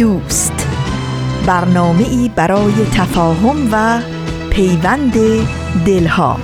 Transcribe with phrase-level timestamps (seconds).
[0.00, 0.66] دوست.
[1.46, 4.00] برنامه ای برای تفاهم و
[4.50, 5.12] پیوند
[5.86, 6.36] دلها.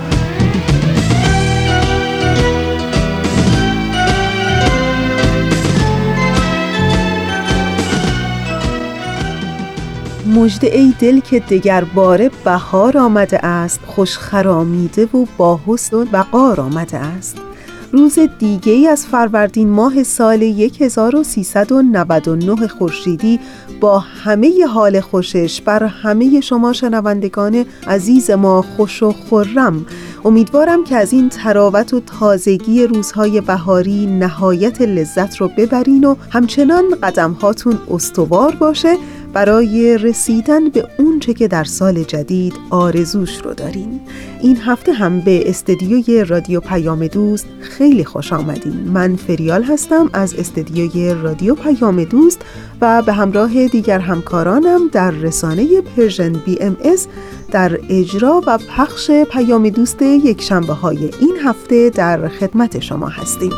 [10.35, 16.05] مجد ای دل که دگر باره بهار آمده است خوش خرامیده و با حسن و
[16.11, 17.46] وقار آمده است.
[17.91, 23.39] روز دیگه ای از فروردین ماه سال 1399 خورشیدی
[23.79, 29.85] با همه حال خوشش بر همه شما شنوندگان عزیز ما خوش و خورم
[30.25, 36.83] امیدوارم که از این تراوت و تازگی روزهای بهاری نهایت لذت رو ببرین و همچنان
[37.03, 38.97] قدم هاتون استوار باشه
[39.37, 43.99] برای رسیدن به اونچه که در سال جدید آرزوش رو دارین
[44.41, 48.73] این هفته هم به استدیوی رادیو پیام دوست خیلی خوش آمدین.
[48.93, 52.41] من فریال هستم از استدیوی رادیو پیام دوست
[52.81, 57.07] و به همراه دیگر همکارانم در رسانه Persian BMS
[57.51, 63.51] در اجرا و پخش پیام دوست یک شنبه های این هفته در خدمت شما هستیم.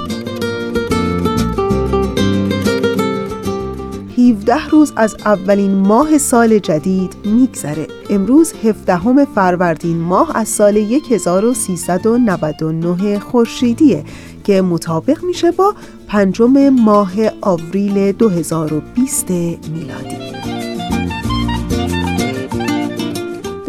[4.29, 7.87] 17 روز از اولین ماه سال جدید میگذره.
[8.09, 14.03] امروز 17 فروردین ماه از سال 1399 خورشیدیه
[14.43, 15.75] که مطابق میشه با
[16.07, 20.58] پنجم ماه آوریل 2020 میلادی.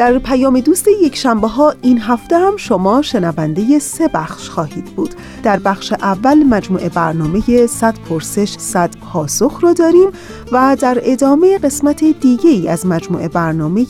[0.00, 5.14] در پیام دوست یک شنبه ها این هفته هم شما شنونده سه بخش خواهید بود.
[5.42, 10.10] در بخش اول مجموعه برنامه 100 پرسش 100 پاسخ رو داریم
[10.52, 13.86] و در ادامه قسمت دیگه ای از مجموعه برنامه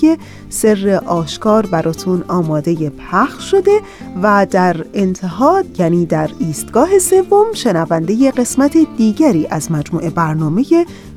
[0.48, 3.80] سر آشکار براتون آماده پخش شده
[4.22, 10.64] و در انتها یعنی در ایستگاه سوم شنونده قسمت دیگری از مجموعه برنامه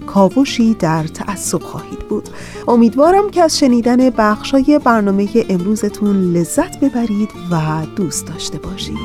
[0.08, 2.30] کاوشی در تعصب خواهید بود.
[2.68, 8.98] امیدوارم که از شنیدن بخشای برنامه امروزتون لذت ببرید و دوست داشته باشید.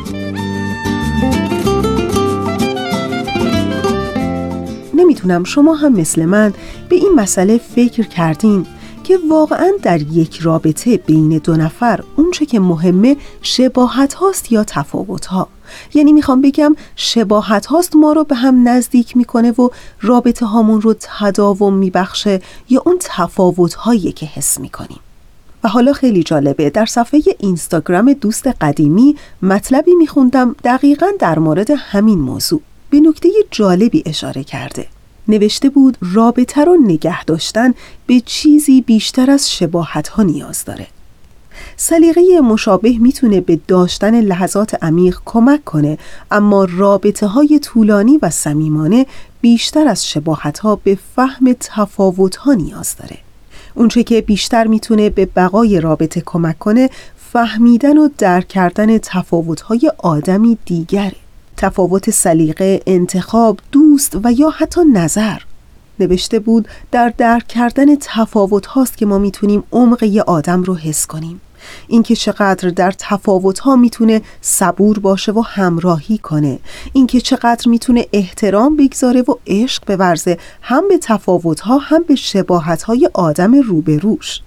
[4.94, 6.54] نمی‌تونم شما هم مثل من
[6.88, 8.66] به این مسئله فکر کردین.
[9.08, 15.26] که واقعا در یک رابطه بین دو نفر اونچه که مهمه شباهت هاست یا تفاوت
[15.26, 15.48] ها.
[15.94, 19.68] یعنی می‌خوام بگم شباهت هاست ما رو به هم نزدیک می‌کنه و
[20.00, 25.00] رابطه هامون رو تداوم میبخشه یا اون تفاوت هایی که حس می‌کنیم.
[25.64, 32.18] و حالا خیلی جالبه در صفحه اینستاگرام دوست قدیمی مطلبی میخوندم دقیقا در مورد همین
[32.18, 32.60] موضوع.
[32.90, 34.86] به نکته جالبی اشاره کرده.
[35.28, 37.74] نوشته بود رابطه رو نگه داشتن
[38.06, 40.86] به چیزی بیشتر از شباهت ها نیاز داره.
[41.76, 45.98] سلیقه مشابه می‌تونه به داشتن لحظات عمیق کمک کنه
[46.30, 49.06] اما رابطه های طولانی و صمیمانه
[49.40, 53.18] بیشتر از شباهت ها به فهم تفاوت ها نیاز داره.
[53.74, 56.90] اونچه که بیشتر می‌تونه به بقای رابطه کمک کنه
[57.32, 61.27] فهمیدن و درک کردن تفاوت های آدمی دیگره.
[61.58, 65.38] تفاوت سلیقه، انتخاب، دوست و یا حتی نظر.
[66.00, 71.06] نوشته بود در درک کردن تفاوت هاست که ما می‌تونیم عمق یه آدم رو حس
[71.06, 71.40] کنیم.
[71.88, 76.58] اینکه چقدر در تفاوت ها می‌تونه صبور باشه و همراهی کنه.
[76.92, 82.82] اینکه چقدر می‌تونه احترام بگذاره و عشق بورزه هم به تفاوت ها هم به شباهت
[82.82, 84.40] های آدم روبروش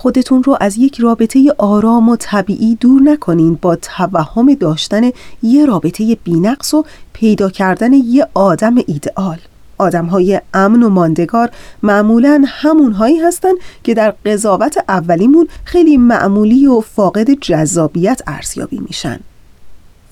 [0.00, 5.10] خودتون رو از یک رابطه آرام و طبیعی دور نکنین با توهم داشتن
[5.42, 9.38] یه رابطه بینقص و پیدا کردن یه آدم ایدئال.
[9.78, 11.50] آدم های امن و ماندگار
[11.82, 13.52] معمولا همونهایی هستن
[13.84, 19.20] که در قضاوت اولیمون خیلی معمولی و فاقد جذابیت ارزیابی میشن.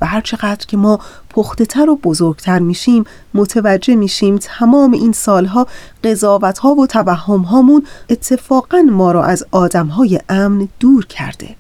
[0.01, 1.01] و هر چقدر که ما
[1.31, 3.05] پخته تر و بزرگتر میشیم
[3.35, 5.67] متوجه میشیم تمام این سالها
[6.05, 11.57] قضاوت ها و توهم هامون اتفاقا ما را از آدم های امن دور کرده.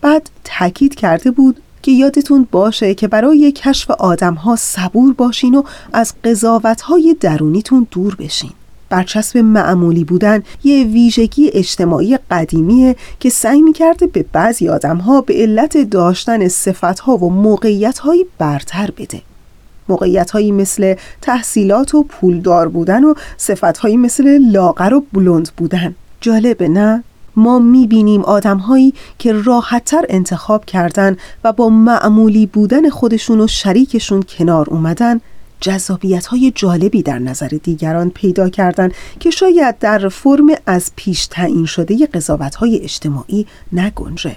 [0.00, 5.62] بعد تاکید کرده بود که یادتون باشه که برای کشف آدم ها صبور باشین و
[5.92, 8.52] از قضاوت های درونیتون دور بشین.
[8.90, 15.34] برچسب معمولی بودن یه ویژگی اجتماعی قدیمیه که سعی می‌کرده به بعضی آدم ها به
[15.34, 19.22] علت داشتن صفت ها و موقعیت های برتر بده
[19.88, 25.94] موقعیت هایی مثل تحصیلات و پولدار بودن و صفت هایی مثل لاغر و بلند بودن
[26.20, 27.04] جالبه نه؟
[27.36, 34.22] ما می‌بینیم آدم هایی که راحتتر انتخاب کردن و با معمولی بودن خودشون و شریکشون
[34.22, 35.20] کنار اومدن
[35.60, 41.66] جذابیت های جالبی در نظر دیگران پیدا کردند که شاید در فرم از پیش تعیین
[41.66, 44.36] شده قضاوت های اجتماعی نگنجه.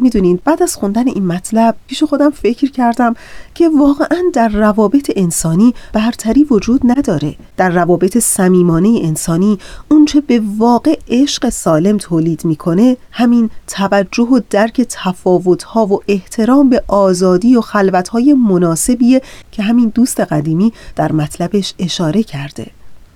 [0.00, 3.14] می‌دونین بعد از خوندن این مطلب پیش خودم فکر کردم
[3.54, 7.34] که واقعا در روابط انسانی برتری وجود نداره.
[7.56, 9.58] در روابط صمیمانه انسانی
[9.88, 16.82] اونچه به واقع عشق سالم تولید می‌کنه همین توجه و درک تفاوتها و احترام به
[16.88, 19.22] آزادی و خلوتهای مناسبیه
[19.52, 22.66] که همین دوست قدیمی در مطلبش اشاره کرده.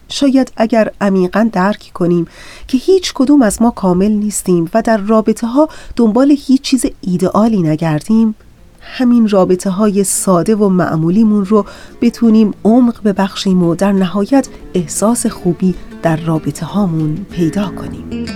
[0.09, 2.27] شاید اگر عمیقا درک کنیم
[2.69, 7.63] که هیچ کدوم از ما کامل نیستیم و در رابطه ها دنبال هیچ چیز ایدئالی
[7.63, 8.35] نگردیم
[8.81, 11.67] همین رابطه های ساده و معمولیمون رو
[12.01, 18.27] بتونیم عمق ببخشیم و در نهایت احساس خوبی در رابطه هامون پیدا کنیم.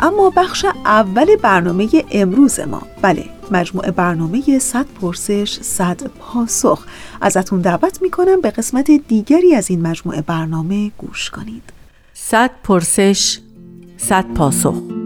[0.00, 2.82] اما بخش اول برنامه امروز ما.
[3.02, 6.86] بله مجموعه برنامه 100 پرسش 100 پاسخ.
[7.20, 11.62] ازتون دعوت می‌کنم به قسمت دیگری از این مجموعه برنامه گوش کنید.
[12.14, 13.38] 100 پرسش
[13.96, 14.99] 100 پاسخ.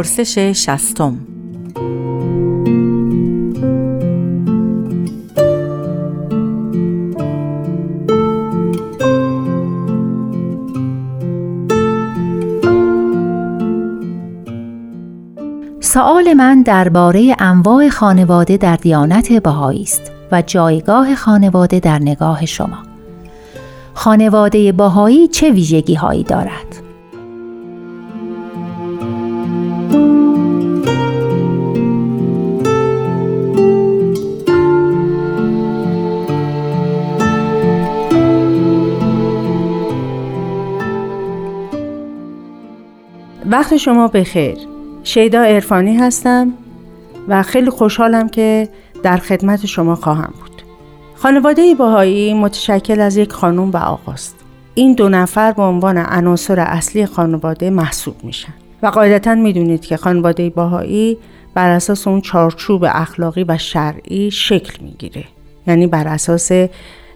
[0.00, 1.18] پرسش شستم
[15.80, 22.78] سوال من درباره انواع خانواده در دیانت بهایی است و جایگاه خانواده در نگاه شما.
[23.94, 26.89] خانواده باهایی چه ویژگی هایی دارد؟
[43.60, 44.58] وقت شما بخیر.
[45.04, 46.52] شیدا ارفانی هستم
[47.28, 48.68] و خیلی خوشحالم که
[49.02, 50.62] در خدمت شما خواهم بود.
[51.14, 54.36] خانواده باهایی متشکل از یک خانم و آقاست.
[54.74, 60.50] این دو نفر به عنوان عناصر اصلی خانواده محسوب میشن و قاعدتا می‌دونید که خانواده
[60.50, 61.18] باهایی
[61.54, 65.24] بر اساس اون چارچوب اخلاقی و شرعی شکل می‌گیره.
[65.66, 66.50] یعنی بر اساس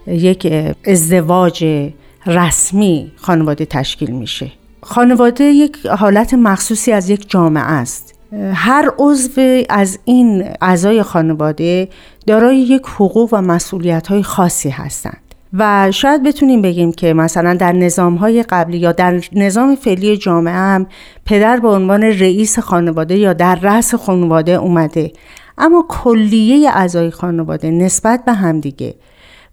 [0.07, 0.53] یک
[0.85, 1.89] ازدواج
[2.25, 4.51] رسمی خانواده تشکیل میشه.
[4.87, 8.15] خانواده یک حالت مخصوصی از یک جامعه است.
[8.53, 11.89] هر عضو از این اعضای خانواده
[12.27, 15.21] دارای یک حقوق و مسئولیت های خاصی هستند.
[15.53, 20.53] و شاید بتونیم بگیم که مثلا در نظام های قبلی یا در نظام فعلی جامعه
[20.53, 20.87] هم
[21.25, 25.11] پدر به عنوان رئیس خانواده یا در رأس خانواده اومده.
[25.57, 28.95] اما کلیه اعضای خانواده نسبت به همدیگه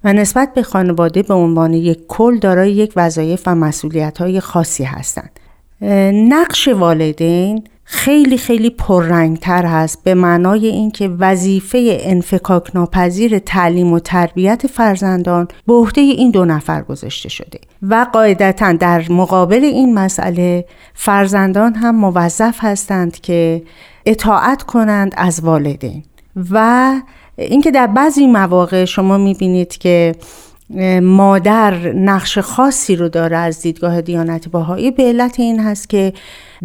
[0.04, 4.84] و نسبت به خانواده به عنوان یک کل دارای یک وظایف و مسئولیت های خاصی
[4.84, 5.40] هستند.
[6.12, 14.66] نقش والدین خیلی خیلی پررنگتر هست به معنای اینکه وظیفه انفکاک ناپذیر تعلیم و تربیت
[14.66, 21.74] فرزندان به عهده این دو نفر گذاشته شده و قاعدتا در مقابل این مسئله فرزندان
[21.74, 23.62] هم موظف هستند که
[24.06, 26.02] اطاعت کنند از والدین
[26.50, 26.94] و
[27.38, 30.14] اینکه در بعضی مواقع شما می‌بینید که
[31.02, 36.12] مادر نقش خاصی رو داره از دیدگاه دیانت باهایی به علت این هست که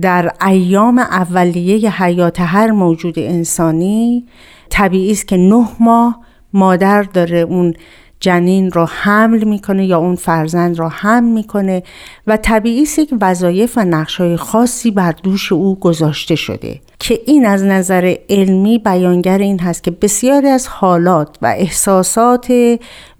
[0.01, 4.25] در ایام اولیه حیات هر موجود انسانی
[4.69, 6.19] طبیعی است که نه ماه
[6.53, 7.73] مادر داره اون
[8.19, 11.83] جنین رو حمل می‌کنه یا اون فرزند رو حمل می‌کنه
[12.27, 16.79] و طبیعی است یک وظایف و نقشهای خاصی بر دوش او گذاشته شده.
[16.99, 22.53] که این از نظر علمی بیانگر این هست که بسیاری از حالات و احساسات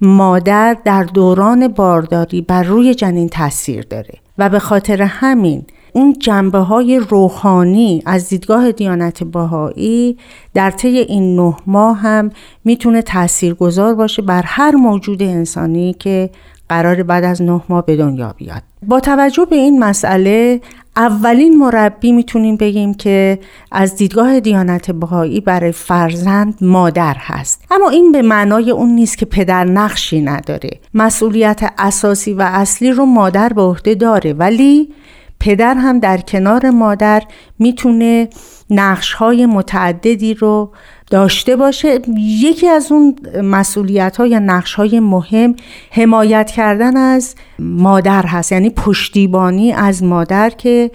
[0.01, 6.57] مادر در دوران بارداری بر روی جنین تاثیر داره و به خاطر همین اون جنبه
[6.57, 10.17] های روحانی از دیدگاه دیانت باهایی
[10.53, 12.31] در طی این نه ماه هم
[12.65, 16.29] می‌تونه تأثیر گذار باشه بر هر موجود انسانی که
[16.69, 18.61] قرار بعد از نه ماه به دنیا بیاد.
[18.87, 20.61] با توجه به این مسئله
[20.95, 23.39] اولین مربی می‌تونیم بگیم که
[23.71, 27.63] از دیدگاه دیانت بهایی برای فرزند مادر هست.
[27.71, 30.69] اما این به معنای اون نیست که پدر نقشی نداره.
[30.93, 34.93] مسئولیت اساسی و اصلی رو مادر به عهده داره ولی
[35.39, 37.23] پدر هم در کنار مادر
[37.59, 38.29] می‌تونه
[38.69, 40.71] نقش های متعددی رو
[41.09, 45.55] داشته باشه یکی از اون مسئولیت ها یا نقش های مهم
[45.91, 48.51] حمایت کردن از مادر هست.
[48.51, 50.91] یعنی پشتیبانی از مادر که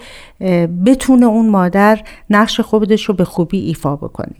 [0.85, 4.35] بتونه اون مادر نقش خودش رو به خوبی ایفا بکنه.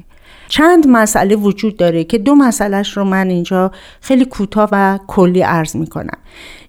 [0.53, 5.75] چند مسئله وجود داره که دو مسئلهش رو من اینجا خیلی کوتاه و کلی عرض
[5.75, 6.17] می‌کنم.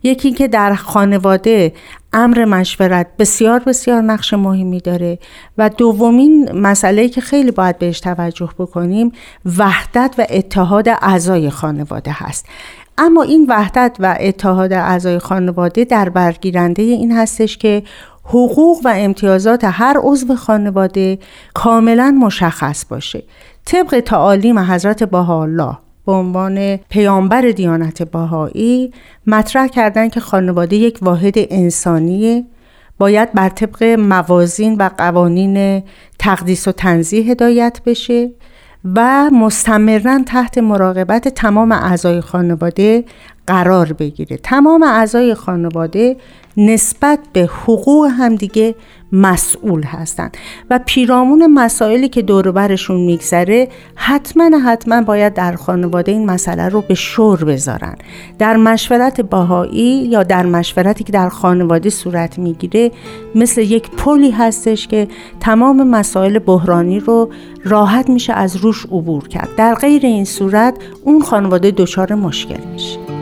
[0.03, 1.73] یکی که در خانواده
[2.13, 5.19] امر مشورت بسیار بسیار نقش مهمی داره
[5.59, 9.13] و دومین مسئله که خیلی باید بهش توجه بکنیم
[9.59, 12.47] وحدت و اتحاد اعضای خانواده هست.
[12.99, 17.83] اما این وحدت و اتحاد اعضای خانواده در برگیرنده این هستش که
[18.25, 21.19] حقوق و امتیازات هر عضو خانواده
[21.55, 23.23] کاملا مشخص باشه.
[23.67, 28.93] طبق تعالیم حضرت الله به عنوان پیامبر دیانت باهایی
[29.27, 32.45] مطرح کردن که خانواده یک واحد انسانیه
[32.99, 35.83] باید بر طبق موازین و قوانین
[36.19, 38.31] تقدیس و تنظیح هدایت بشه
[38.95, 43.05] و مستمرا تحت مراقبت تمام اعضای خانواده
[43.47, 44.37] قرار بگیره.
[44.37, 46.17] تمام اعضای خانواده
[46.57, 48.75] نسبت به حقوق همدیگه
[49.13, 50.37] مسئول هستند.
[50.71, 56.81] و پیرامون مسائلی که دور برشون میگذره حتما حتما باید در خانواده این مسئله رو
[56.81, 57.97] به شور بذارن.
[58.39, 62.91] در مشورت باهایی یا در مشورتی که در خانواده صورت می‌گیره
[63.35, 65.09] مثل یک پلی هستش که
[65.41, 67.31] تمام مسائل بحرانی رو
[67.65, 69.49] راحت میشه از روش عبور کرد.
[69.57, 70.75] در غیر این صورت
[71.05, 73.14] اون خانواده دچار مشکل میشه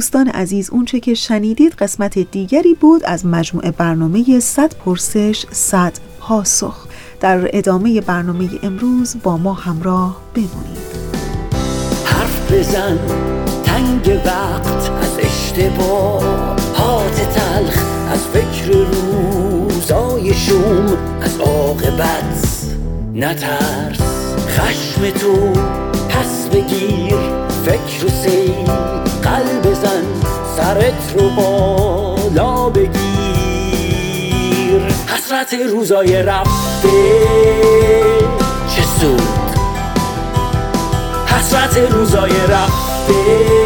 [0.00, 6.86] دوستان عزیز اونچه که شنیدید قسمت دیگری بود از مجموعه برنامه 100 پرسش 100 پاسخ.
[7.20, 10.78] در ادامه برنامه امروز با ما همراه بمونید.
[12.04, 12.98] حرف بزن
[13.64, 16.22] تنگ وقت از اشتباه
[16.74, 22.76] هات تلخ از فکر روزای شوم از عاقبت
[23.14, 24.00] نترس.
[24.48, 25.52] خشم تو
[26.08, 27.16] پس بگیر
[27.64, 30.02] فکر و سیر قلب بزن
[30.56, 32.90] سرت رو بالا بگیر.
[35.06, 36.88] حسرت روزای رفته
[38.76, 39.22] چه سود؟
[41.26, 43.59] حسرت روزای رفته.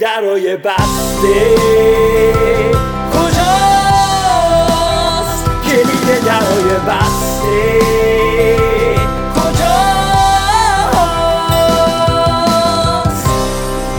[0.00, 1.54] درای بسته.
[3.12, 3.44] کجاست
[5.64, 7.78] کلید درای بسته؟
[9.34, 9.64] کجاست؟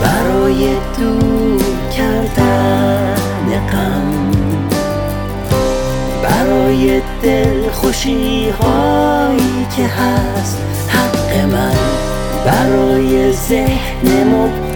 [0.01, 0.61] برای
[0.99, 1.61] دور
[1.97, 3.15] کردن
[3.71, 4.31] غم.
[6.23, 10.57] برای دل خوشی هایی که هست
[10.89, 11.75] حق من.
[12.45, 14.74] برای ذهن مبهم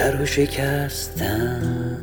[0.00, 1.98] در رو شکستم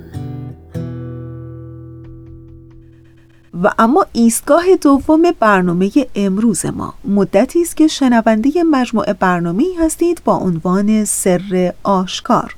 [3.64, 6.94] و اما ایستگاه دوم برنامه امروز ما.
[7.06, 12.56] مدتی است که شنونده مجموعه برنامه هستید با عنوان سر آشکار.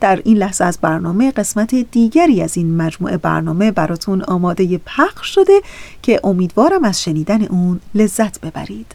[0.00, 5.60] در این لحظه از برنامه قسمت دیگری از این مجموعه برنامه براتون آماده پخش شده
[6.02, 8.94] که امیدوارم از شنیدن اون لذت ببرید.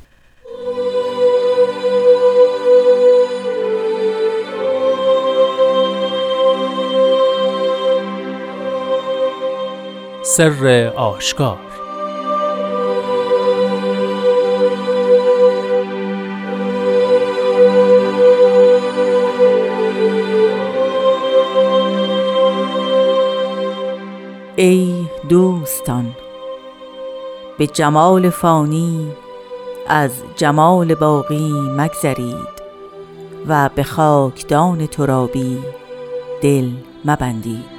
[10.29, 11.57] سر آشکار.
[24.55, 26.15] ای دوستان
[27.57, 29.11] به جمال فانی
[29.87, 32.35] از جمال باقی مگذرید
[33.47, 35.59] و به خاکدان ترابی
[36.41, 36.69] دل
[37.05, 37.76] مبندید.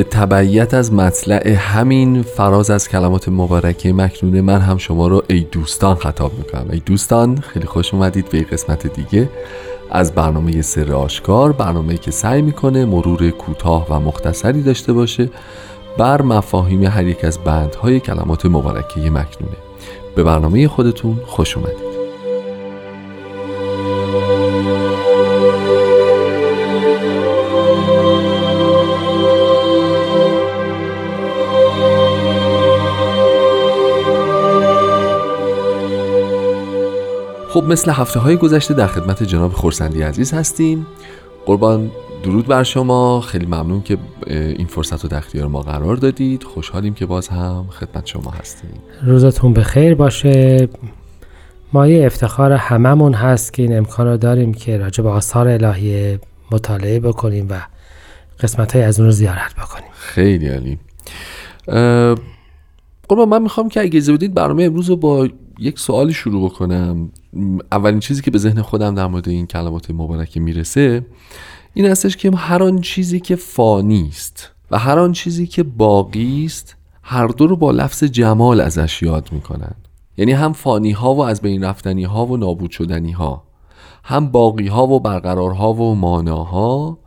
[0.00, 5.40] به تبعیت از مطلع همین فراز از کلمات مبارکه مکنونه من هم شما رو ای
[5.40, 6.66] دوستان خطاب می‌کنم.
[6.70, 9.28] ای دوستان خیلی خوش اومدید به قسمت دیگه
[9.90, 15.30] از برنامه سر آشکار برنامه که سعی می‌کنه مرور کوتاه و مختصری داشته باشه
[15.98, 19.56] بر مفاهیم هر یک از بندهای کلمات مبارکه مکنونه.
[20.14, 21.89] به برنامه خودتون خوش اومدید.
[37.60, 40.86] خب مثل هفته های گذشته در خدمت جناب خورسندی عزیز هستیم.
[41.46, 41.90] قربان
[42.22, 43.20] درود بر شما.
[43.20, 46.42] خیلی ممنون که این فرصت رو در اختیار ما قرار دادید.
[46.42, 48.70] خوشحالیم که باز هم خدمت شما هستیم.
[49.02, 50.68] روزتون به خیر باشه.
[51.72, 56.18] مایه افتخار هممون هست که این امکان رو داریم که راجع به آثار الهی
[56.52, 57.60] مطالعه بکنیم و
[58.40, 59.90] قسمت های از اون رو زیارت بکنیم.
[59.92, 60.78] خیلی عالی.
[63.08, 65.28] قربان من می‌خوام که اگه بدید برنامه امروز رو با
[65.60, 67.10] یک سوالی شروع بکنم.
[67.72, 71.06] اولین چیزی که به ذهن خودم در مورد این کلمات مبارکه می‌رسه
[71.74, 76.44] این هستش که هر آن چیزی که فانی است و هر آن چیزی که باقی
[76.44, 79.74] است هر دو رو با لفظ جمال ازش یاد می‌کنن.
[80.16, 83.42] یعنی هم فانی ها و از بین رفتنی ها و نابود شدنی ها
[84.04, 86.98] هم باقی ها و برقرار ها و ماناها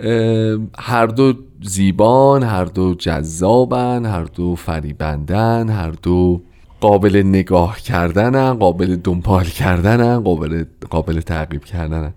[0.00, 6.42] اه، هر دو زیبان هر دو جذابن هر دو فریبندن هر دو
[6.80, 12.12] قابل نگاه کردنن قابل دنبال کردنن قابل قابل تعقیب کردنن.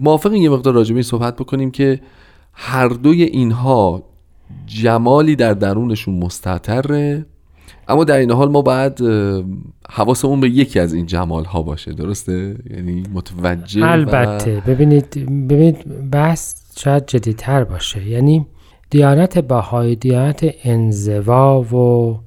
[0.00, 2.00] موافق یه مقدار راجع به این صحبت بکنیم که
[2.52, 4.02] هر دوی اینها
[4.66, 7.26] جمالی در درونشون مستطره
[7.88, 9.00] اما در این حال ما باید
[9.90, 14.62] حواسمون به یکی از این جمال ها باشه درسته؟ یعنی متوجه و- البته.
[14.66, 15.10] ببینید
[15.48, 18.06] ببینید بحث شاید جدیتر باشه.
[18.08, 18.46] یعنی
[18.90, 22.18] دیانت بهایی دیانت انزوا و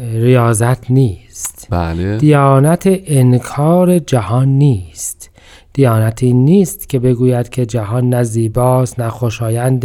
[0.00, 1.66] ریاضت نیست.
[1.70, 2.16] بله.
[2.16, 5.30] دیانت انکار جهان نیست.
[5.72, 9.84] دیانت این نیست که بگوید که جهان نه زیباست نه خوشایند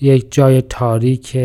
[0.00, 1.38] یک جای تاریک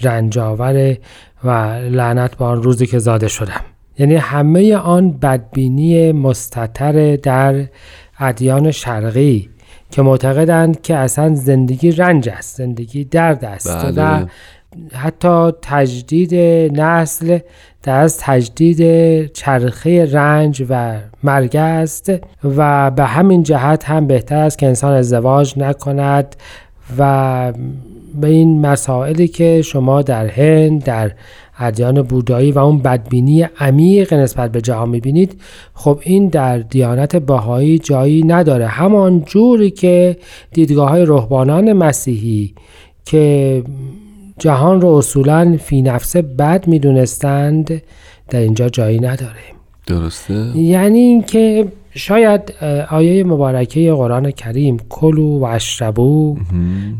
[0.00, 0.96] رنجاور
[1.44, 1.50] و
[1.90, 3.60] لعنت به آن روزی که زاده شدم.
[3.98, 7.64] یعنی همه آن بدبینی مستتر در
[8.18, 9.48] ادیان شرقی
[9.90, 14.22] که معتقدند که اصلا زندگی رنج است زندگی درد است بله.
[14.22, 14.26] و
[14.92, 16.34] حتی تجدید
[16.80, 17.38] نسل
[17.82, 22.12] در از تجدید چرخه رنج و مرگ است
[22.56, 26.36] و به همین جهت هم بهتر است که انسان ازدواج نکند
[26.98, 27.52] و
[28.20, 31.12] به این مسائلی که شما در هند در
[31.58, 35.40] ادیان بودایی و اون بدبینی عمیق نسبت به جهان می‌بینید
[35.74, 38.66] خب این در دیانت بهایی جایی نداره.
[38.66, 40.16] همان جوری که
[40.52, 42.54] دیدگاه های مسیحی
[43.04, 43.62] که
[44.38, 47.82] جهان رو اصولا فی نفسه بد می‌دونستند
[48.28, 49.42] در اینجا جایی نداره.
[49.86, 52.54] درسته؟ یعنی اینکه شاید
[52.90, 56.36] آیه مبارکه قرآن کریم کلو و اشربو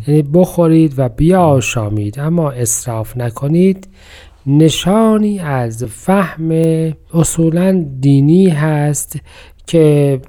[0.09, 3.89] یعنی بخورید و بیاشامید اما اصراف نکنید
[4.47, 6.53] نشانی از فهم
[7.15, 9.17] اصولا دینی هست
[9.67, 10.21] که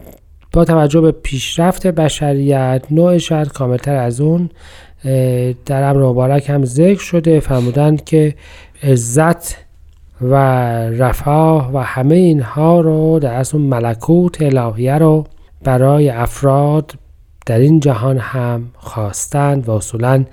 [0.54, 4.50] با توجه به پیشرفت بشریت نوع شاید کاملتر از اون
[5.66, 8.36] در امر مبارک هم ذکر شده فرمودند که
[8.84, 9.56] عزت
[10.22, 10.36] و
[10.90, 15.28] رفاه و همه اینها رو در اصل ملکوت الهیه رو
[15.64, 16.94] برای افراد
[17.46, 20.26] در این جهان هم خواستند و اصولا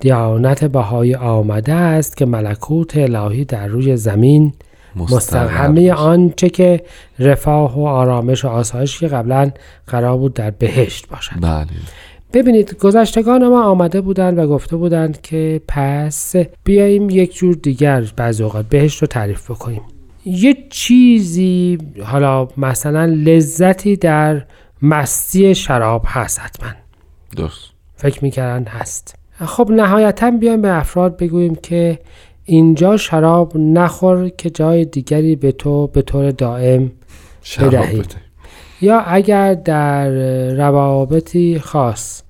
[0.00, 4.52] دیانت بهایی آمده است که ملکوت الهی در روی زمین
[4.96, 6.82] مستقر همه آنچه که
[7.18, 9.50] رفاه و آرامش و آسایش که قبلا
[9.86, 11.32] قرار بود در بهشت باشد.
[11.40, 11.66] بله.
[12.32, 18.42] ببینید گذشتگان ما آمده بودند و گفته بودند که پس بیاییم یک جور دیگر بعضی
[18.42, 19.82] اوقات بهش رو تعریف بکنیم.
[20.24, 24.44] یه چیزی حالا مثلا لذتی در
[24.82, 26.68] مستی شراب هست حتما.
[27.36, 27.70] درست.
[27.96, 29.14] فکر می‌کردن هست.
[29.44, 31.98] خب نهایتا بیایم به افراد بگوییم که
[32.44, 36.92] اینجا شراب نخور که جای دیگری به تو به طور دائم
[37.60, 38.04] بدهیم
[38.80, 40.10] یا اگر در
[40.54, 42.22] روابطی خاص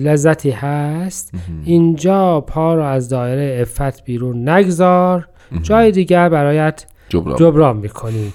[0.00, 1.34] لذتی هست
[1.64, 5.28] اینجا پا رو از دایره افت بیرون نگذار
[5.62, 8.32] جای دیگر برایت جبران, جبران می‌کنی.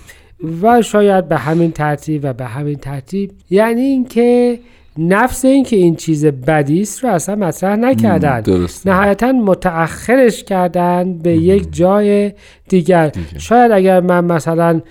[0.62, 4.60] و شاید به همین ترتیب و به همین ترتیب یعنی اینکه
[4.98, 8.44] نفس این که این چیز بدی است رو اصلا مطرح نکردن.
[8.86, 12.32] نهایتا متأخرش کردن به یک جای
[12.68, 13.08] دیگر.
[13.08, 14.82] دیگر شاید اگر من مثلا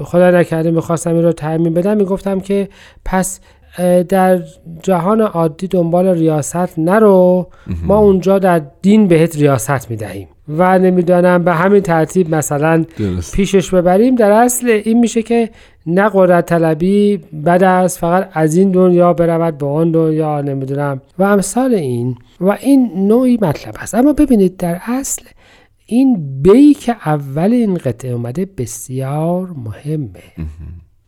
[0.00, 1.96] خدا نکرده می‌خواستم این رو تعمین بدم.
[1.96, 2.68] می‌گفتم که
[3.04, 3.40] پس
[4.08, 4.40] در
[4.82, 7.46] جهان عادی دنبال ریاست نرو.
[7.84, 10.28] ما اونجا در دین بهت ریاست می‌دهیم.
[10.48, 12.84] و نمی‌دانم به همین ترتیب مثلا
[13.32, 14.14] پیشش ببریم.
[14.14, 15.50] در اصل این میشه که
[15.86, 17.16] نه قدرت طلبی
[17.46, 21.00] بد است فقط از این دنیا برود به آن دنیا نمی‌دونم.
[21.18, 23.94] و امثال این و این نوعی مطلب است.
[23.94, 25.22] اما ببینید در اصل
[25.92, 30.48] این بی که اول این قطعه اومده بسیار مهمه.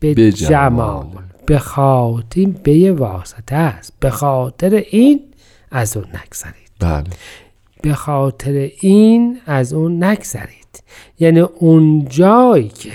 [0.01, 1.07] به جمال.
[1.47, 3.93] به خاطر این بی واسطه است.
[4.01, 5.21] به خاطر این
[5.71, 6.71] از اون نگذرید.
[6.81, 7.05] بله.
[7.83, 10.83] به خاطر این از اون نگذرید.
[11.19, 12.93] یعنی اون جایی که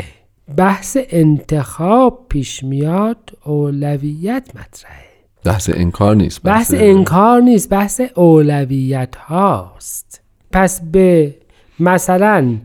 [0.58, 5.10] بحث انتخاب پیش میاد اولویت مطرحه.
[5.46, 10.22] بحث انکار نیست بحث, بحث انکار نیست بحث اولویت هاست.
[10.52, 11.36] پس به
[11.80, 12.56] مثلا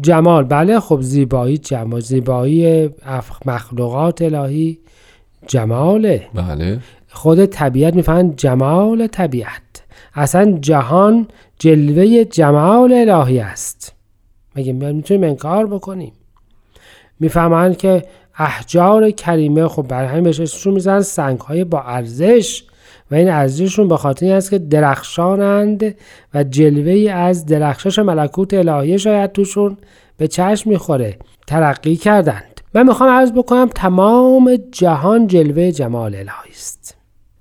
[0.00, 2.90] جمال بله خب زیبایی جمال زیبایی
[3.46, 4.78] مخلوقات الهی
[5.46, 6.28] جماله.
[6.34, 6.78] بله.
[7.10, 9.82] خود طبیعت می‌فهمن جمال طبیعت.
[10.14, 13.92] اصلا جهان جلوه جمال الهی است.
[14.56, 16.12] مگه می‌تونیم انکار بکنیم.
[17.20, 18.04] می‌فهمن که
[18.38, 22.64] احجار کریمه خب برای همین بهش اسمشون می‌زنن سنگ های با ارزش.
[23.12, 25.94] و این ارزششون به خاطر این است که درخشانند
[26.34, 29.76] و جلوه از درخشش ملکوت الهی شاید توشون
[30.16, 31.16] به چشم می‌خوره.
[31.46, 32.60] ترقی کردند.
[32.74, 36.96] من می‌خوام عرض بکنم تمام جهان جلوه جمال الهی است.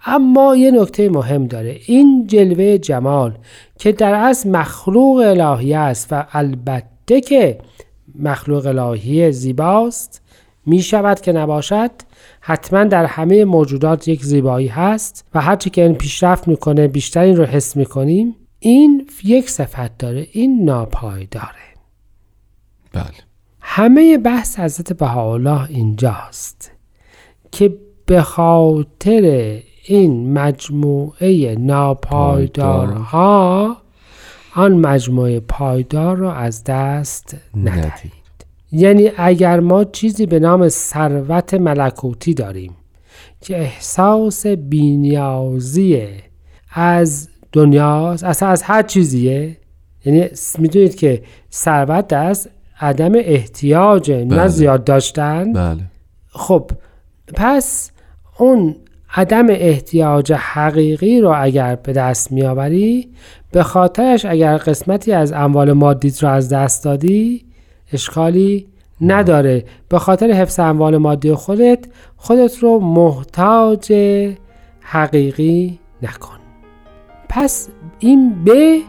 [0.05, 1.77] اما یه نکته مهم داره.
[1.85, 3.33] این جلوه جمال
[3.79, 7.57] که در اصل مخلوق الهی است و البته که
[8.19, 10.21] مخلوق الهی زیباست
[10.65, 11.91] می شود که نباشد
[12.41, 17.35] حتما در همه موجودات یک زیبایی هست و هرچی که این پیشرفت می‌کنه بیشتر این
[17.35, 18.35] رو حس می‌کنیم.
[18.59, 21.71] این یک صفت داره این ناپایداره
[22.93, 23.05] بله.
[23.61, 26.71] همه بحث حضرت بهاءالله اینجاست
[27.51, 32.97] که به خاطر این مجموعه ناپایدارها
[34.55, 38.20] آن مجموعه پایدار رو از دست ندهید
[38.71, 42.73] یعنی اگر ما چیزی به نام ثروت ملکوتی داریم
[43.41, 46.07] که احساس بینیازی
[46.73, 49.57] از دنیاست اصلا از هر چیزیه
[50.05, 52.49] یعنی می‌دونید که ثروت دست
[52.81, 54.47] عدم احتیاج نه بله.
[54.47, 55.81] زیاد داشتن بله
[56.27, 56.71] خب
[57.35, 57.91] پس
[58.37, 58.75] اون
[59.15, 63.09] عدم احتیاج حقیقی رو اگر به دست میآوری
[63.51, 67.45] به خاطرش اگر قسمتی از اموال مادیت رو از دست دادی
[67.93, 68.67] اشکالی
[69.01, 69.65] نداره.
[69.89, 71.79] به خاطر حفظ اموال مادی خودت
[72.17, 73.93] خودت رو محتاج
[74.81, 76.37] حقیقی نکن.
[77.29, 78.79] پس این به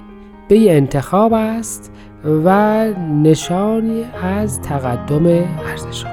[0.48, 1.92] به انتخاب است
[2.24, 2.84] و
[3.22, 6.04] نشانی از تقدم ارزش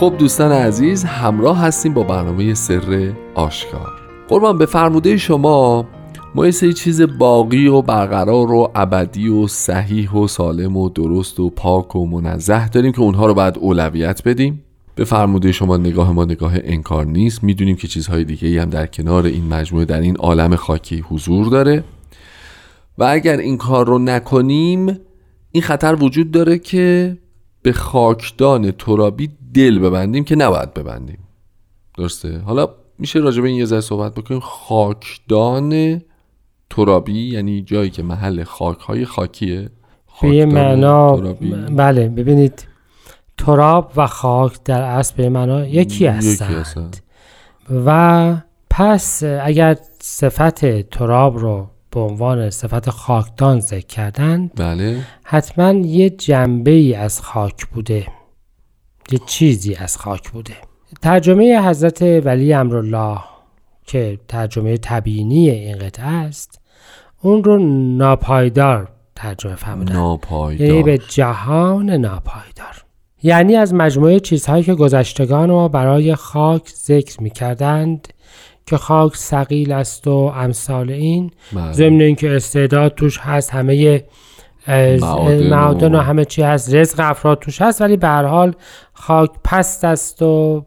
[0.00, 3.92] خب دوستان عزیز همراه هستیم با برنامه سر آشکار.
[4.28, 5.86] قربان به فرموده شما
[6.34, 11.40] ما یه سری چیز باقی و برقرار و ابدی و صحیح و سالم و درست
[11.40, 14.64] و پاک و منزه داریم که اونها رو باید اولویت بدیم.
[14.94, 17.44] به فرموده شما نگاه ما نگاه انکار نیست.
[17.44, 21.84] می‌دونیم که چیزهای دیگه هم در کنار این مجموعه در این عالم خاکی حضور داره.
[22.98, 24.98] و اگر این کار رو نکنیم
[25.50, 27.16] این خطر وجود داره که
[27.66, 31.18] به خاکدان ترابی دل ببندیم که نباید ببندیم.
[31.98, 34.40] درسته؟ حالا میشه راجع به این یه ذره صحبت بکنیم.
[34.40, 36.02] خاکدان
[36.70, 39.70] ترابی یعنی جایی که محل خاک های خاکیه.
[40.22, 41.16] به یه معنا
[41.76, 42.66] بله ببینید
[43.38, 46.96] تراب و خاک در اصل به معنا یکی هستند.
[47.86, 48.36] و
[48.70, 55.02] پس اگر صفت تراب رو به عنوان صفت خاکدان ذکر کردند بله.
[55.24, 58.06] حتما یه جنبه ای از خاک بوده.
[59.10, 60.54] یه چیزی از خاک بوده.
[61.02, 63.18] ترجمه حضرت ولی امرالله
[63.86, 66.60] که ترجمه تبیینی این قطعه است
[67.22, 67.58] اون رو
[67.96, 69.92] ناپایدار ترجمه فرمودن.
[69.92, 70.68] ناپایدار.
[70.68, 72.84] یعنی به جهان ناپایدار.
[73.22, 78.08] یعنی از مجموعه چیزهایی که گذشتگان ما برای خاک ذکر می کردند
[78.66, 81.72] که خاک سقیل است و امثال این بله.
[81.72, 84.04] ضمن اینکه استعداد توش هست همه
[85.50, 88.54] معادن و همه چی هست رزق افراد توش هست ولی به هر حال
[88.92, 90.64] خاک پست است و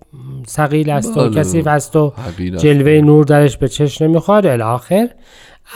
[0.48, 1.40] سقیل است و بله.
[1.40, 2.64] کثیف است و حقیر است.
[2.64, 5.10] جلوه نور درش به چشم نمی‌خواد الاخر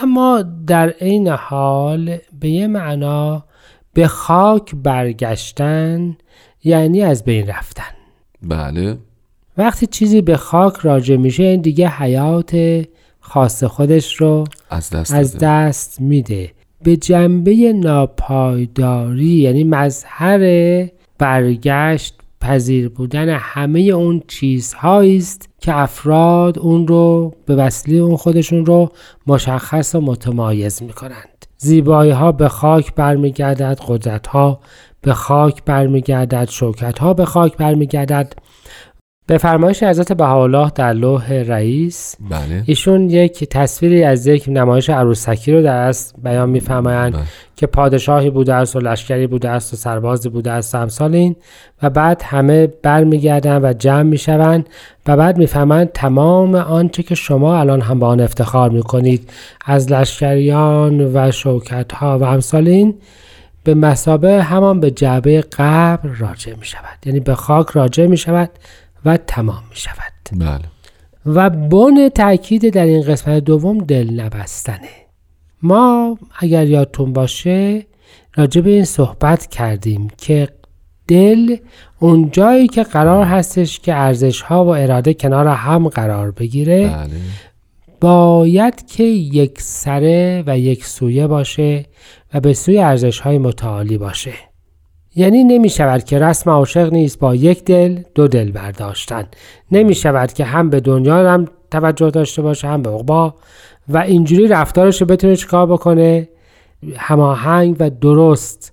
[0.02, 3.44] اما در این حال به یه معنا
[3.92, 6.16] به خاک برگشتن
[6.64, 7.94] یعنی از بین رفتن
[8.42, 8.98] بله
[9.58, 12.84] وقتی چیزی به خاک راجع میشه این دیگه حیات
[13.20, 15.38] خاص خودش رو از دست از.
[15.38, 16.52] دست میده.
[16.82, 20.38] به جنبه ناپایداری یعنی مظهر
[21.18, 28.66] برگشت پذیر بودن همه اون چیزهایی است که افراد اون رو به وسیله اون خودشون
[28.66, 28.92] رو
[29.26, 31.46] مشخص و متمایز می‌کنند.
[31.58, 34.60] زیبایی ها به خاک برمیگردد قدرت ها
[35.00, 38.34] به خاک برمیگردد شوکت ها به خاک برمیگردد.
[39.26, 42.62] به فرمایش حضرت بهاءالله در لوح رئیس بله.
[42.66, 47.22] ایشون یک تصویری از یک نمایش عروسکی رو در اصل بیان میفرمایند بله.
[47.56, 51.36] که پادشاهی بوده است و لشکری بوده است و سربازی بوده است و امثال این.
[51.82, 54.68] و بعد همه برمیگردن و جمع می‌شوند
[55.06, 59.30] و بعد می‌فهمند تمام آنچه که شما الان هم به آن افتخار می‌کنید
[59.66, 62.94] از لشکریان و شوکت ها و امثال این
[63.64, 68.50] به مسابه همان به جعبه قبر راجع می شود یعنی به خاک راجع می شود
[69.04, 70.12] و تمام می شود.
[70.32, 70.64] بله.
[71.26, 74.88] و بن تاکید در این قسمت دوم دل نبستنه
[75.62, 77.86] ما اگر یادتون باشه
[78.34, 80.48] راجع به این صحبت کردیم که
[81.08, 81.56] دل
[81.98, 87.10] اون جایی که قرار هستش که ارزش ها و اراده کنار هم قرار بگیره بله.
[88.00, 91.86] باید که یک سره و یک سویه باشه
[92.34, 94.32] و به سوی ارزش های متعالی باشه.
[95.16, 99.26] یعنی نمی شود که رسم عاشق نیست با یک دل دو دل برداشتن.
[99.72, 103.34] نمی شود که هم به دنیا هم توجه داشته باشه هم به عقبا.
[103.88, 106.28] و اینجوری رفتارش رو بتونه چیکار بکنه؟
[106.96, 108.72] هماهنگ و درست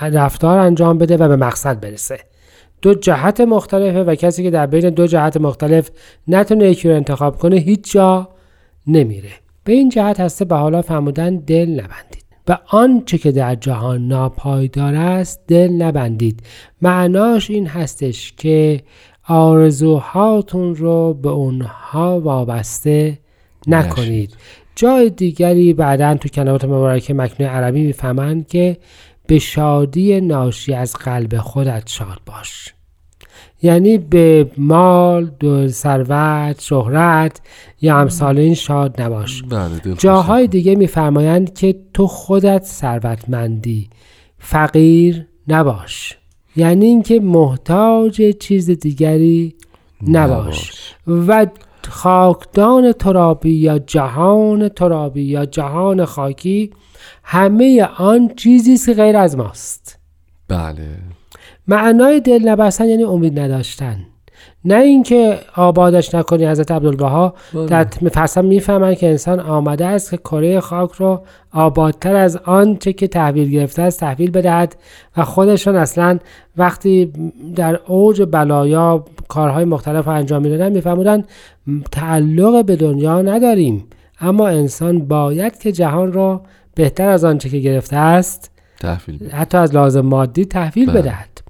[0.00, 2.20] رفتار انجام بده و به مقصد برسه.
[2.82, 5.90] دو جهت مختلفه و کسی که در بین دو جهت مختلف
[6.28, 8.28] نتونه یکی رو انتخاب کنه هیچ جا
[8.86, 9.30] نمیره.
[9.64, 12.25] به این جهت هسته به حالا فرمودن دل نبندید.
[12.48, 16.42] و آنچه که در جهان ناپایدار است دل نبندید.
[16.82, 18.82] معناش این هستش که
[19.28, 23.18] آرزوهاتون رو به اونها وابسته
[23.66, 24.36] نکنید.
[24.76, 28.76] جای دیگری بعدا تو کلمات مبارکه مکنون عربی می‌فهمند که
[29.26, 32.75] به شادی ناشی از قلب خودت شاد باش.
[33.66, 37.40] یعنی به مال دو ثروت شهرت
[37.80, 39.42] یا امثال این شاد نباش.
[39.98, 43.88] جاهای دیگه میفرمایند که تو خودت ثروتمندی
[44.38, 46.18] فقیر نباش.
[46.56, 49.54] یعنی اینکه محتاج چیز دیگری
[50.08, 50.94] نباش.
[51.06, 51.46] و
[51.88, 56.70] خاکدان ترابی یا جهان ترابی یا جهان خاکی
[57.22, 59.98] همه آن چیزی است که غیر از ماست.
[60.48, 60.98] بله.
[61.68, 63.96] معنای دل نبستن یعنی امید نداشتن
[64.64, 67.66] نه اینکه آبادش نکنی حضرت عبدالبها بله.
[67.66, 73.08] در پس می‌فهمن که انسان آمده است که کره خاک رو آبادتر از آنچه که
[73.08, 74.76] تحویل گرفته است تحویل بدهد
[75.16, 76.18] و خودشون اصلا
[76.56, 77.12] وقتی
[77.56, 81.24] در اوج بلایا کارهای مختلف رو انجام می‌دادن میفهمودن
[81.92, 83.84] تعلق به دنیا نداریم
[84.20, 86.42] اما انسان باید که جهان را
[86.74, 88.50] بهتر از آنچه که گرفته است
[88.80, 89.30] تحویل.
[89.30, 91.00] حتی از لازم مادی تحویل بله.
[91.02, 91.45] بدهد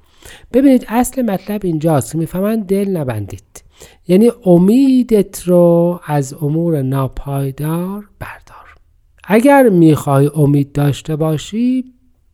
[0.53, 2.13] ببینید اصل مطلب اینجاست.
[2.13, 3.65] که می‌فهمن دل نبندید.
[4.09, 8.75] یعنی امیدت رو از امور ناپایدار بردار.
[9.25, 11.85] اگر می‌خوای امید داشته باشی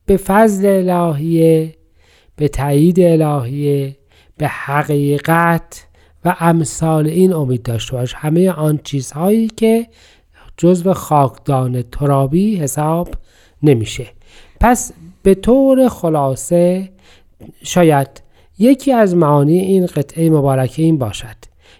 [0.07, 1.75] به فضل الهیه
[2.37, 3.97] به تایید الهیه
[4.39, 5.87] به حقیقت
[6.25, 8.15] و امثال این امید داشته باش.
[8.15, 9.87] همه آن چیزهایی که
[10.57, 13.09] جزو خاکدان ترابی حساب
[13.63, 14.07] نمیشه.
[14.61, 16.91] پس به طور خلاصه
[17.63, 18.23] شاید
[18.59, 21.37] یکی از معانی این قطعه مبارکه این باشد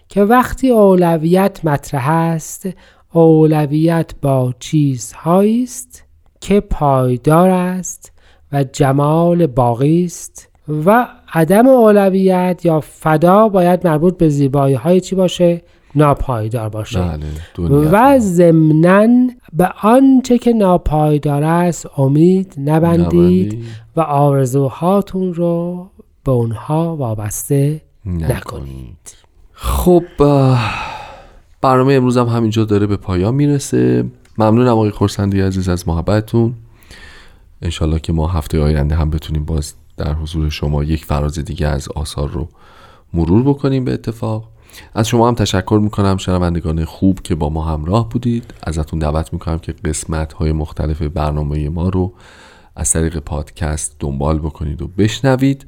[0.09, 2.69] که وقتی اولویت مطرح است
[3.13, 6.03] اولویت با چیزهایی است
[6.41, 8.11] که پایدار است
[8.51, 10.49] و جمال باقی است
[10.85, 15.61] و عدم اولویت یا فدا باید مربوط به زیبایی های چی باشه؟
[15.95, 16.99] ناپایدار باشه.
[16.99, 23.65] بله و ضمنا به آنچه که ناپایدار است امید نبندید.
[23.95, 25.89] و آرزوهاتون رو
[26.23, 29.15] به اونها وابسته نکنید.
[29.53, 30.73] خب اه،
[31.61, 34.05] برنامه امروز هم همینجا داره به پایان می‌رسه.
[34.37, 36.53] ممنونم آقای خورسندی عزیز از محبتتون.
[37.61, 41.89] انشالله که ما هفته آینده هم بتونیم باز در حضور شما یک فراز دیگه از
[41.95, 42.47] آثار رو
[43.13, 44.52] مرور بکنیم به اتفاق.
[44.93, 46.17] از شما هم تشکر می‌کنم.
[46.17, 48.53] شنوندگان خوب که با ما همراه بودید.
[48.63, 52.13] ازتون دعوت می‌کنم که قسمت های مختلف برنامه ما رو
[52.75, 55.65] از طریق پادکست دنبال بکنید و بشنوید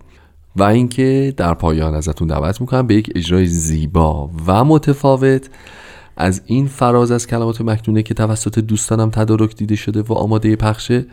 [0.56, 5.50] و اینکه در پایان ازتون دعوت می‌کنم به یک اجرای زیبا و متفاوت.
[6.18, 11.06] از این فراز از کلمات مکنونه که توسط دوستانم تدارک دیده شده و آماده پخشه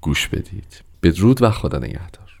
[0.00, 0.82] گوش بدید.
[1.02, 2.40] بدرود و خدا نگهدار.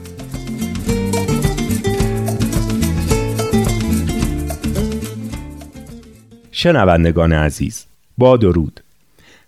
[6.61, 7.85] شنوندگان عزیز؟
[8.17, 8.79] با درود.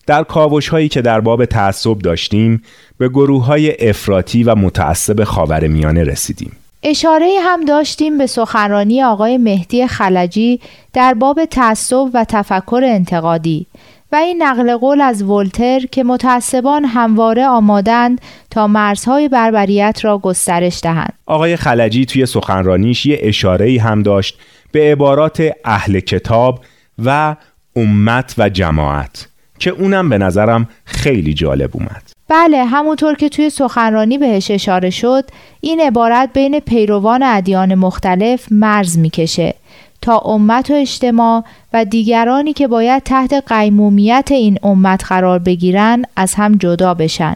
[0.07, 2.63] در کاوش هایی که در باب تعصب داشتیم
[2.97, 6.51] به گروه های افراطی و متعصب خاورمیانه رسیدیم.
[6.83, 10.59] اشاره هم داشتیم به سخنرانی آقای مهدی خلجی
[10.93, 13.65] در باب تعصب و تفکر انتقادی
[14.11, 20.79] و این نقل قول از ولتر که متعصبان همواره آمادند تا مرزهای بربریت را گسترش
[20.83, 21.13] دهند.
[21.25, 24.39] آقای خلجی توی سخنرانیش یه اشاره هم داشت
[24.71, 26.59] به عبارات اهل کتاب
[27.05, 27.35] و
[27.75, 29.27] امت و جماعت
[29.59, 32.03] که اونم به نظرم خیلی جالب اومد.
[32.27, 35.25] بله همونطور که توی سخنرانی بهش اشاره شد
[35.61, 39.55] این عبارت بین پیروان ادیان مختلف مرز می‌کشه
[40.01, 46.33] تا امت و اجتماع و دیگرانی که باید تحت قیمومیت این امت قرار بگیرن از
[46.33, 47.35] هم جدا بشن.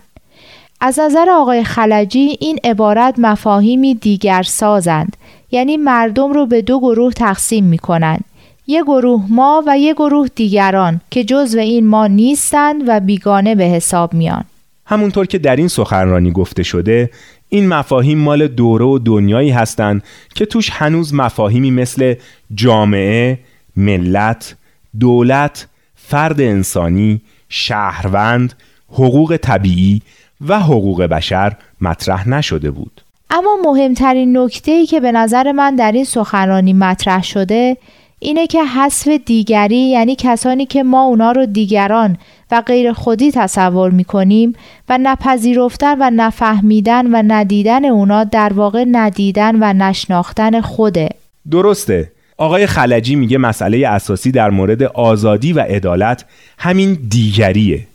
[0.81, 5.17] از نظر آقای خلجی این عبارت مفاهیمی دیگر سازند
[5.51, 8.23] یعنی مردم رو به دو گروه تقسیم می کنند.
[8.67, 13.63] یک گروه ما و یک گروه دیگران که جزو این ما نیستند و بیگانه به
[13.63, 14.43] حساب میان.
[14.85, 17.09] همونطور که در این سخنرانی گفته شده
[17.49, 20.03] این مفاهیم مال دوره و دنیایی هستند
[20.35, 22.15] که توش هنوز مفاهیمی مثل
[22.55, 23.39] جامعه،
[23.77, 24.55] ملت،
[24.99, 28.53] دولت، فرد انسانی، شهروند،
[28.89, 30.01] حقوق طبیعی
[30.47, 33.01] و حقوق بشر مطرح نشده بود.
[33.29, 37.77] اما مهمترین نکته ای که به نظر من در این سخنرانی مطرح شده
[38.19, 42.17] اینه که حذف دیگری یعنی کسانی که ما اونا رو دیگران
[42.51, 44.53] و غیر خودی تصور می کنیم
[44.89, 51.09] و نپذیرفتن و نفهمیدن و ندیدن اونا در واقع ندیدن و نشناختن خوده.
[51.51, 52.11] درسته.
[52.37, 56.25] آقای خلجی میگه مسئله اساسی در مورد آزادی و عدالت
[56.57, 57.87] همین دیگریه.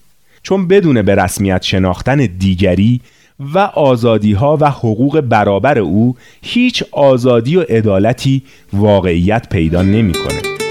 [0.43, 3.01] چون بدون به رسمیت شناختن دیگری
[3.55, 10.62] و آزادی ها و حقوق برابر او هیچ آزادی و عدالتی واقعیت پیدا نمی‌کنه.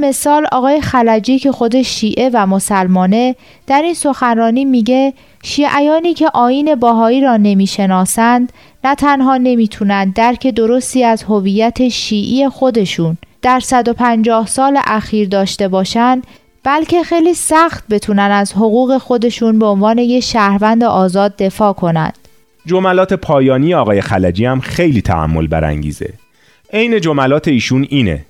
[0.00, 3.36] مثال آقای خلجی که خود شیعه و مسلمانه
[3.66, 5.12] در این سخنرانی میگه
[5.42, 8.52] شیعیانی که آین باهایی را نمی‌شناسند
[8.84, 16.26] نه تنها نمی‌تونند درک درستی از هویت شیعی خودشون در 150 سال اخیر داشته باشند
[16.64, 22.18] بلکه خیلی سخت بتونن از حقوق خودشون به عنوان یه شهروند آزاد دفاع کنند.
[22.66, 26.12] جملات پایانی آقای خلجی هم خیلی تعمل برانگیزه.
[26.72, 28.24] عین جملات ایشون اینه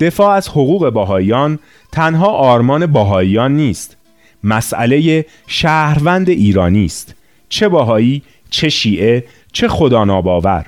[0.00, 1.58] دفاع از حقوق باهایان
[1.92, 3.96] تنها آرمان باهایان نیست.
[4.44, 7.14] مسئله شهروند ایرانی است.
[7.48, 10.66] چه باهایی چه شیعه چه خدا ناباور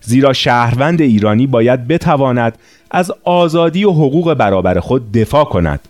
[0.00, 2.58] زیرا شهروند ایرانی باید بتواند
[2.90, 5.80] از آزادی و حقوق برابر خود دفاع کند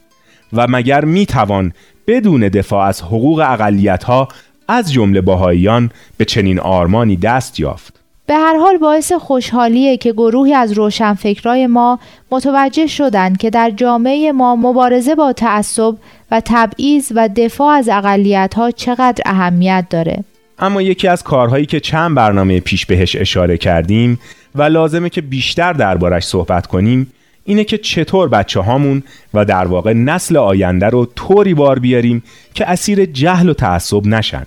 [0.52, 1.72] و مگر می‌توان
[2.06, 4.28] بدون دفاع از حقوق اقلیتها
[4.68, 7.95] از جمله باهاییان به چنین آرمانی دست یافت.
[8.26, 11.98] به هر حال باعث خوشحالیه که گروهی از روشنفکرای ما
[12.30, 15.94] متوجه شدند که در جامعه ما مبارزه با تعصب
[16.30, 20.24] و تبعیض و دفاع از اقلیت ها چقدر اهمیت داره.
[20.58, 24.20] اما یکی از کارهایی که چند برنامه پیش بهش اشاره کردیم
[24.54, 27.12] و لازمه که بیشتر دربارش صحبت کنیم
[27.44, 29.02] اینه که چطور بچه هامون
[29.34, 32.22] و در واقع نسل آینده رو طوری بار بیاریم
[32.54, 34.46] که اسیر جهل و تعصب نشن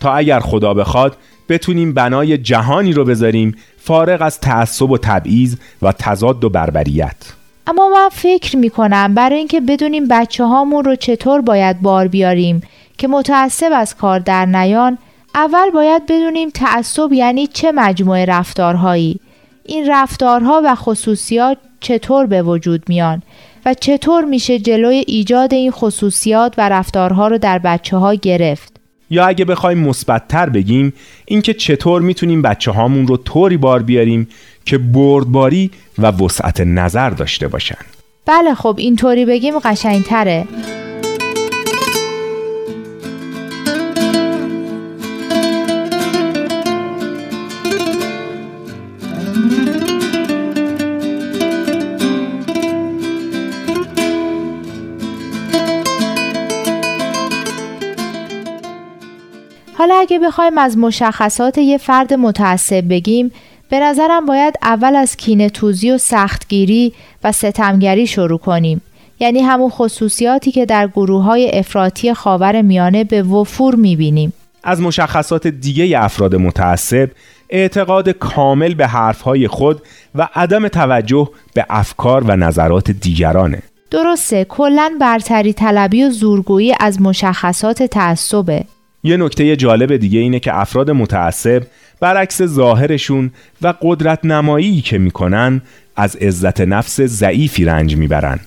[0.00, 1.16] تا اگر خدا بخواد
[1.50, 7.16] بتونیم بنای جهانی رو بذاریم فارغ از تعصب و تبعیض و تضاد و بربریت.
[7.66, 12.62] اما من فکر می‌کنم برای اینکه بدونیم بچه هامون رو چطور باید بار بیاریم
[12.98, 14.98] که متعصب از کار در نیان
[15.34, 19.20] اول باید بدونیم تعصب یعنی چه مجموعه رفتارهایی.
[19.64, 23.22] این رفتارها و خصوصیات چطور به وجود میان
[23.66, 28.79] و چطور میشه جلوی ایجاد این خصوصیات و رفتارها رو در بچه ها گرفت.
[29.10, 30.92] یا اگه بخوایم مثبتتر بگیم
[31.24, 34.28] اینکه چطور می‌تونیم بچه هامون رو طوری بار بیاریم
[34.64, 37.78] که بردباری و وسعت نظر داشته باشن.
[38.26, 40.44] بله خب اینطوری بگیم قشنگتره.
[59.90, 63.32] حالا اگه بخوایم از مشخصات یه فرد متعصب بگیم
[63.70, 66.92] به نظرم باید اول از کینه توزی و سختگیری
[67.24, 68.80] و ستمگری شروع کنیم.
[69.20, 74.32] یعنی همون خصوصیاتی که در گروه های افراطی خاور میانه به وفور می‌بینیم.
[74.64, 77.10] از مشخصات دیگه افراد متعصب
[77.50, 79.82] اعتقاد کامل به حرفهای خود
[80.14, 83.62] و عدم توجه به افکار و نظرات دیگرانه.
[83.90, 88.64] درسته کلا برتری طلبی و زورگویی از مشخصات تعصبه.
[89.02, 91.62] یه نکته جالب دیگه اینه که افراد متعصب
[92.00, 93.30] برعکس ظاهرشون
[93.62, 95.62] و قدرت نمایی که می‌کنن
[95.96, 98.40] از عزت نفس ضعیفی رنج می‌برن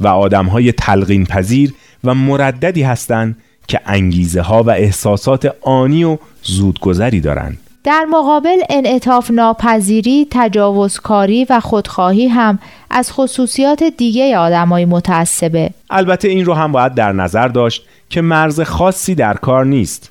[0.00, 1.74] و آدمهای تلقین پذیر
[2.04, 3.36] و مرددی هستند
[3.68, 7.58] که انگیزه ها و احساسات آنی و زودگذری دارند.
[7.84, 12.58] در مقابل انعطاف ناپذیری، تجاوزکاری و خودخواهی هم
[12.90, 15.70] از خصوصیات دیگه آدمای متعصبه.
[15.90, 20.10] البته این رو هم باید در نظر داشت که مرز خاصی در کار نیست.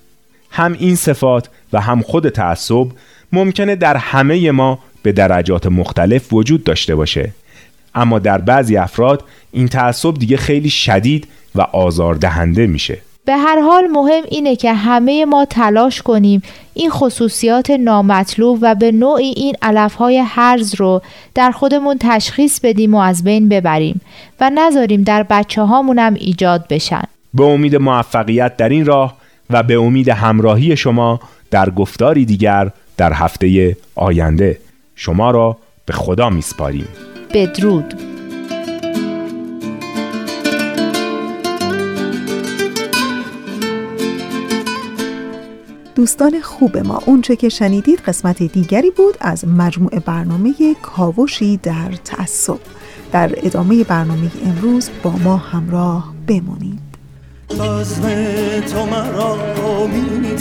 [0.52, 2.88] هم این صفات و هم خود تعصب
[3.32, 7.32] ممکنه در همه ما به درجات مختلف وجود داشته باشه.
[7.96, 12.98] اما در بعضی افراد این تعصب دیگه خیلی شدید و آزاردهنده میشه.
[13.26, 16.42] به هر حال مهم اینه که همه ما تلاش کنیم
[16.74, 21.02] این خصوصیات نامطلوب و به نوعی این علفهای هرز رو
[21.36, 24.02] در خودمون تشخیص بدیم و از بین ببریم
[24.40, 27.04] و نذاریم در بچه هامونم ایجاد بشن.
[27.34, 29.18] به امید موفقیت در این راه
[29.50, 31.20] و به امید همراهی شما
[31.52, 34.58] در گفتاری دیگر در هفته آینده.
[34.96, 36.88] شما را به خدا میسپاریم.
[37.34, 38.13] بدرود.
[46.04, 47.02] دوستان خوب ما.
[47.06, 52.60] اونچه که شنیدید قسمت دیگری بود از مجموعه برنامه کاوشی در تعصب.
[53.12, 56.80] در ادامه برنامه امروز با ما همراه بمونید.
[57.50, 58.02] بزم
[58.60, 59.38] تو مرا
[59.88, 60.36] می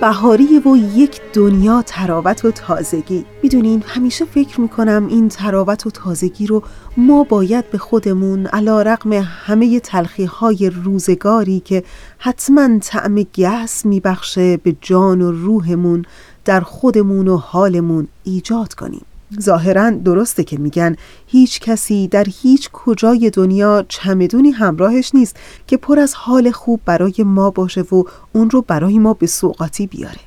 [0.00, 3.24] بهاری و یک دنیا تراوت و تازگی.
[3.42, 6.62] می‌دونین همیشه فکر می‌کنم این تراوت و تازگی رو
[6.96, 11.84] ما باید به خودمون علا رقم همه تلخی های روزگاری که
[12.18, 16.04] حتما طعم گس میبخشه به جان و روحمون
[16.44, 19.04] در خودمون و حالمون ایجاد کنیم.
[19.40, 25.98] ظاهرا درسته که میگن هیچ کسی در هیچ کجای دنیا چمدونی همراهش نیست که پر
[25.98, 30.20] از حال خوب برای ما باشه و اون رو برای ما به سوقاتی بیاره.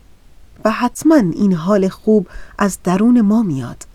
[0.66, 2.28] و حتما این حال خوب
[2.58, 3.86] از درون ما میاد.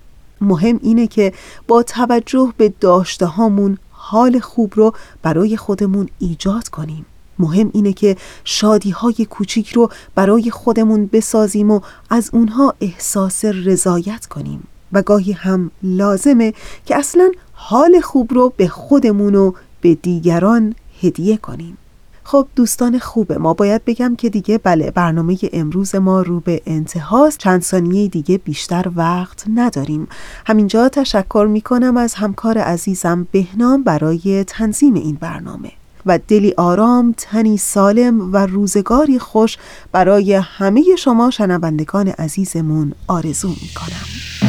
[0.40, 1.32] مهم اینه که
[1.68, 4.92] با توجه به داشته هامون حال خوب رو
[5.22, 7.06] برای خودمون ایجاد کنیم.
[7.38, 11.80] مهم اینه که شادی های کوچیک رو برای خودمون بسازیم و
[12.10, 14.62] از اونها احساس رضایت کنیم.
[14.96, 16.54] و گاهی هم لازمه
[16.86, 21.78] که اصلا حال خوب رو به خودمون و به دیگران هدیه کنیم.
[22.24, 27.38] خب دوستان خوب ما باید بگم که دیگه بله برنامه امروز ما رو به انتهاست.
[27.38, 30.08] چند ثانیه دیگه بیشتر وقت نداریم.
[30.46, 35.72] همینجا تشکر می‌کنم از همکار عزیزم بهنام برای تنظیم این برنامه.
[36.06, 39.58] و دلی آرام تنی سالم و روزگاری خوش
[39.92, 44.45] برای همه شما شنوندگان عزیزمون آرزو می‌کنم.